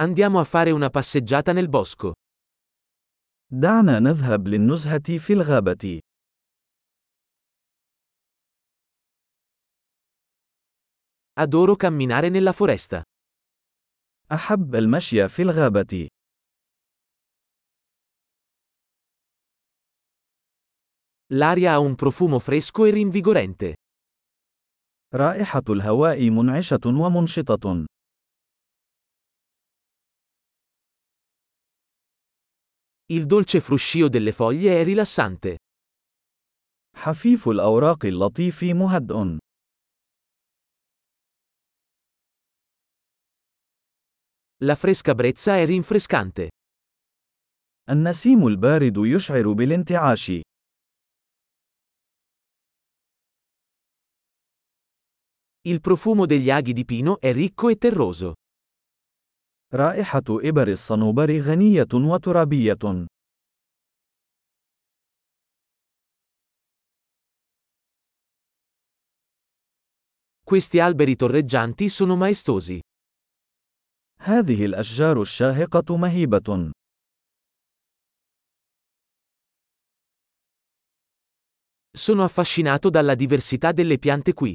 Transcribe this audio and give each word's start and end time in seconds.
Andiamo 0.00 0.38
a 0.38 0.44
fare 0.44 0.70
una 0.70 0.90
passeggiata 0.90 1.52
nel 1.52 1.68
bosco. 1.68 2.12
دعنا 3.52 3.98
نذهب 3.98 4.48
للنزهة 4.48 5.18
في 5.18 5.32
الغابة. 5.32 6.00
Adoro 11.40 11.74
camminare 11.76 12.28
nella 12.28 12.52
foresta. 12.52 13.02
أحب 14.32 14.74
المشي 14.74 15.28
في 15.28 15.42
الغابة. 15.42 16.08
L'aria 21.32 21.72
ha 21.72 21.78
un 21.78 21.94
profumo 21.96 22.38
fresco 22.38 22.86
e 22.86 22.90
rinvigorente. 22.90 23.74
رائحة 25.14 25.62
الهواء 25.68 26.30
منعشة 26.30 26.80
ومنشطة. 26.86 27.86
Il 33.11 33.25
dolce 33.25 33.59
fruscio 33.61 34.07
delle 34.09 34.31
foglie 34.31 34.81
è 34.81 34.83
rilassante. 34.83 35.57
حفيف 36.95 37.47
الأوراق 37.47 38.05
اللطيف 38.05 38.63
مهدئ. 38.63 39.37
La 44.63 44.75
fresca 44.75 45.13
brezza 45.13 45.57
è 45.57 45.65
rinfrescante. 45.65 46.49
النسيم 47.89 48.47
البارد 48.47 48.97
يشعر 48.97 49.53
بالانتعاش. 49.53 50.41
Il 55.65 55.79
profumo 55.79 56.25
degli 56.25 56.49
aghi 56.49 56.73
di 56.73 56.85
pino 56.85 57.19
è 57.19 57.31
ricco 57.33 57.69
e 57.69 57.77
terroso. 57.77 58.33
رائحة 59.74 60.22
إبر 60.28 60.68
الصنوبر 60.68 61.40
غنية 61.40 61.88
وترابية. 61.94 63.06
Questi 70.44 70.80
alberi 70.80 71.16
torreggianti 71.16 71.88
sono 71.88 72.16
maestosi. 72.16 72.80
هذه 74.20 74.64
الأشجار 74.64 75.20
الشاهقة 75.20 75.96
مهيبة. 75.96 76.70
Sono 81.90 82.24
affascinato 82.24 82.90
dalla 82.90 83.14
diversità 83.14 83.72
delle 83.72 83.98
piante 83.98 84.32
qui. 84.32 84.54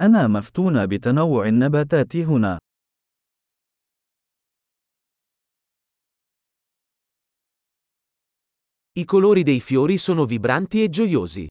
أنا 0.00 0.26
مفتون 0.26 0.86
بتنوع 0.86 1.48
النباتات 1.48 2.16
هنا. 2.16 2.58
I 8.97 9.05
colori 9.05 9.43
dei 9.43 9.59
fiori 9.59 9.97
sono 9.97 10.25
vibranti 10.25 10.83
e 10.83 10.89
gioiosi. 10.89 11.47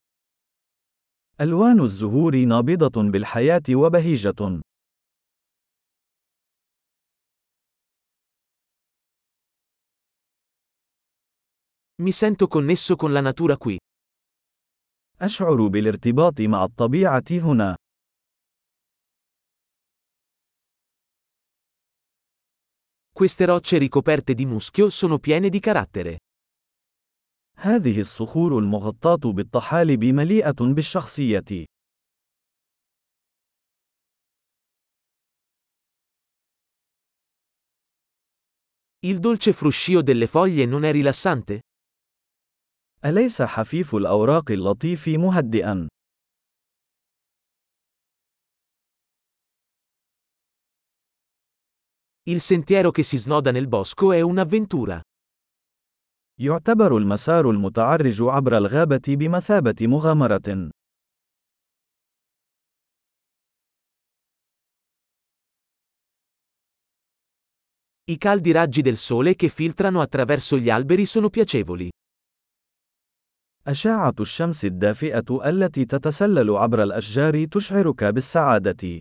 ألوان 1.41 1.80
الزهور 1.80 2.36
نابضة 2.44 3.11
بالحياة 3.11 3.62
وبهيجة. 3.70 4.61
Mi 12.03 12.12
sento 12.12 12.48
connesso 12.48 12.97
con 12.97 13.12
la 13.12 13.20
natura 13.20 13.56
qui. 13.56 13.78
أشعر 15.20 15.67
بالارتباط 15.67 16.41
مع 16.41 16.64
الطبيعة 16.64 17.25
هنا. 17.30 17.77
Queste 23.12 23.44
rocce 23.44 23.78
ricoperte 23.78 24.34
di 24.34 24.44
muschio 24.44 24.91
sono 24.91 25.19
piene 25.19 25.48
di 25.48 25.61
carattere. 25.61 26.19
هذه 27.61 27.99
الصخور 27.99 28.57
المغطاة 28.57 29.31
بالطحالب 29.31 30.03
مليئة 30.03 30.55
بالشخصية. 30.59 31.65
Il 39.02 39.19
dolce 39.19 39.52
fruscio 39.53 40.02
delle 40.02 40.27
foglie 40.27 40.65
non 40.65 40.83
è 40.83 40.92
rilassante? 40.92 41.59
أليس 43.05 43.42
حفيف 43.42 43.95
الأوراق 43.95 44.52
اللطيف 44.52 45.08
مهدئا؟ 45.08 45.87
Il 52.23 52.42
sentiero 52.42 52.92
che 52.92 53.03
si 53.03 53.17
snoda 53.17 53.52
nel 53.52 53.67
bosco 53.67 54.14
è 54.14 54.21
un'avventura. 54.21 55.02
يعتبر 56.42 56.98
المسار 56.98 57.50
المتعرج 57.50 58.22
عبر 58.22 58.58
الغابة 58.58 59.02
بمثابة 59.08 59.76
مغامرة. 59.82 60.70
I 68.05 68.17
caldi 68.17 68.52
raggi 68.52 68.82
del 68.82 68.98
sole 68.98 69.36
che 69.36 69.49
filtrano 69.49 70.02
attraverso 70.02 70.58
gli 70.58 70.70
alberi 70.70 71.05
sono 71.05 71.30
piacevoli. 71.30 71.89
أشعة 73.67 74.16
الشمس 74.20 74.66
الدافئة 74.66 75.49
التي 75.49 75.86
تتسلل 75.86 76.49
عبر 76.49 76.83
الأشجار 76.83 77.45
تشعرك 77.45 78.04
بالسعادة. 78.04 78.99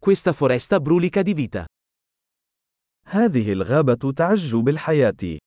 Questa 0.00 0.32
foresta 0.32 0.80
brulica 0.80 1.22
di 1.22 1.34
vita. 1.34 1.64
هذه 3.06 3.52
الغابة 3.52 4.12
تعج 4.12 4.54
بالحياة. 4.54 5.38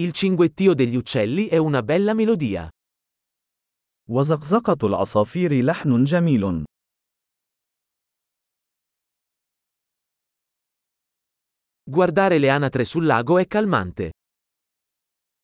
Il 0.00 0.12
cinguettio 0.12 0.74
degli 0.74 0.96
uccelli 0.96 1.48
è 1.48 1.56
una 1.56 1.82
bella 1.82 2.14
melodia. 2.14 2.68
وزقزقة 4.08 4.86
العصافير 4.86 5.64
لحن 5.64 6.04
جميل. 6.04 6.64
Guardare 11.84 12.38
le 12.38 12.48
anatre 12.48 12.84
sul 12.84 13.04
lago 13.04 13.38
è 13.38 13.46
calmante. 13.46 14.10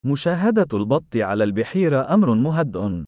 مشاهدة 0.05 0.77
البط 0.77 1.16
على 1.16 1.44
البحيرة 1.44 2.15
أمر 2.15 2.34
مهدئ. 2.34 3.05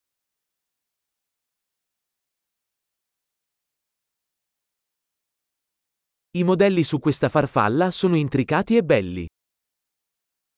I 6.37 6.45
modelli 6.45 6.83
su 6.83 6.99
questa 6.99 7.29
farfalla 7.29 7.91
sono 7.91 8.17
intricati 8.17 8.77
e 8.77 8.83
belli. 8.83 9.27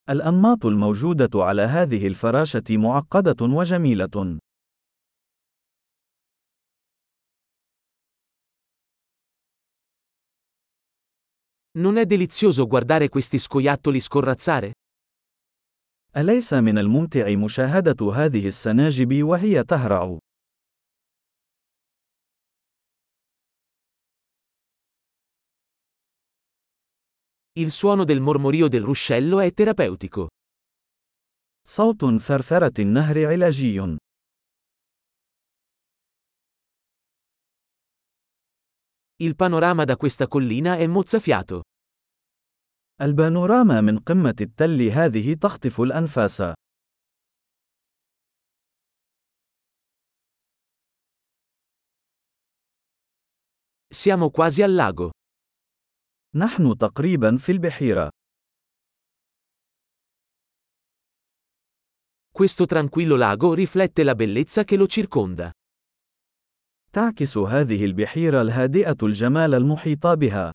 الأنماط 0.09 0.67
الموجودة 0.67 1.31
على 1.35 1.63
هذه 1.63 2.07
الفراشة 2.07 2.65
معقدة 2.71 3.37
وجميلة. 3.41 4.39
Non 11.79 11.97
è 11.97 12.05
delizioso 12.05 12.67
guardare 12.67 13.09
questi 13.09 13.39
scoiattoli 13.39 14.01
scorrazzare? 14.01 14.73
أليس 16.17 16.53
من 16.53 16.79
الممتع 16.79 17.35
مشاهدة 17.35 18.13
هذه 18.13 18.47
السناجب 18.47 19.23
وهي 19.23 19.65
تهرع؟ 19.65 20.19
Il 27.59 27.71
suono 27.71 28.05
del 28.05 28.21
mormorio 28.21 28.69
del 28.69 28.83
ruscello 28.83 29.41
è 29.41 29.53
terapeutico. 29.53 30.29
صوت 31.67 32.05
ثرثرة 32.21 32.73
النهر 32.79 33.27
علاجي. 33.27 33.97
Il 39.23 39.37
panorama 39.37 39.85
da 39.85 39.97
questa 39.97 40.27
collina 40.27 40.77
è 40.77 40.87
mozzafiato. 40.87 41.63
البانوراما 43.01 43.81
من 43.81 43.99
قمة 43.99 44.35
التل 44.41 44.83
هذه 44.91 45.35
تخطف 45.35 45.81
الأنفاس. 45.81 46.43
Siamo 53.93 54.31
quasi 54.31 54.63
al 54.63 54.75
lago. 54.75 55.11
نحن 56.36 56.78
تقريبا 56.78 57.38
في 57.38 57.52
البحيرة. 57.52 58.10
Questo 62.32 62.66
tranquillo 62.66 63.16
lago 63.16 63.54
riflette 63.54 64.04
la 64.04 64.14
bellezza 64.14 64.64
che 64.64 64.76
lo 64.78 64.86
circonda. 64.88 65.52
تعكس 66.94 67.38
هذه 67.38 67.86
البحيرة 67.86 68.42
الهادئة 68.42 68.98
الجمال 69.04 69.54
المحيط 69.54 70.08
بها. 70.08 70.52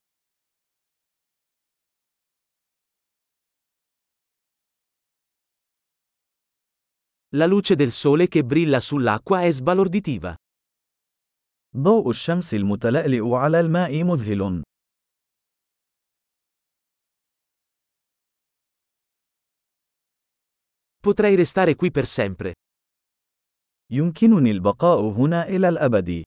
La 7.34 7.46
luce 7.46 7.74
del 7.74 7.92
sole 7.92 8.28
che 8.28 8.44
brilla 8.44 8.78
sull'acqua 8.80 9.42
è 9.42 9.50
sbalorditiva. 9.50 10.36
ضوء 11.76 12.10
الشمس 12.10 12.54
المتلألئ 12.54 13.34
على 13.34 13.60
الماء 13.60 14.04
مذهل. 14.04 14.62
Potrei 21.01 21.35
restare 21.35 21.75
qui 21.75 21.91
per 21.91 22.05
sempre. 22.05 22.53
يمكنني 23.91 24.51
البقاء 24.51 24.99
هنا 24.99 25.47
إلى 25.47 25.69
الأبد. 25.69 26.23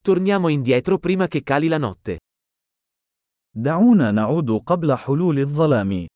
Torniamo 0.00 0.48
indietro 0.48 0.98
prima 0.98 1.26
che 1.26 1.42
cali 1.42 1.68
la 1.68 1.78
notte. 1.78 2.18
دعونا 3.56 4.10
نعود 4.10 4.50
قبل 4.50 4.94
حلول 4.96 5.38
الظلام. 5.38 6.06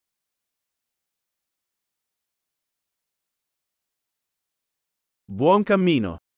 Buon 5.32 5.62
cammino! 5.62 6.22